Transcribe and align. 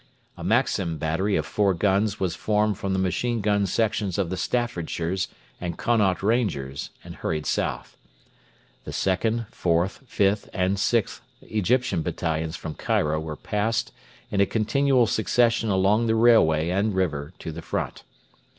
A 0.35 0.43
Maxim 0.43 0.97
battery 0.97 1.35
of 1.35 1.45
four 1.45 1.75
guns 1.75 2.19
was 2.19 2.33
formed 2.33 2.79
from 2.79 2.93
the 2.93 2.97
machine 2.97 3.39
gun 3.39 3.67
sections 3.67 4.17
of 4.17 4.31
the 4.31 4.35
Staffordshires 4.35 5.27
and 5.61 5.77
Connaught 5.77 6.23
Rangers 6.23 6.89
and 7.03 7.17
hurried 7.17 7.45
south. 7.45 7.97
The 8.83 8.89
2nd, 8.93 9.51
4th, 9.51 10.03
5th, 10.07 10.49
and 10.53 10.77
6th 10.77 11.19
Egyptian 11.43 12.01
Battalions 12.01 12.55
from 12.55 12.73
Cairo 12.73 13.19
were 13.19 13.35
passed 13.35 13.91
in 14.31 14.41
a 14.41 14.47
continual 14.47 15.05
succession 15.05 15.69
along 15.69 16.07
the 16.07 16.15
railway 16.15 16.69
and 16.69 16.95
river 16.95 17.33
to 17.37 17.51
the 17.51 17.61
front. 17.61 18.01